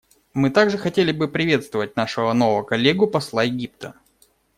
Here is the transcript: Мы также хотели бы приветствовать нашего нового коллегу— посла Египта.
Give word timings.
Мы 0.33 0.49
также 0.49 0.79
хотели 0.79 1.11
бы 1.11 1.27
приветствовать 1.27 1.95
нашего 1.95 2.33
нового 2.33 2.63
коллегу— 2.63 3.05
посла 3.07 3.43
Египта. 3.43 3.93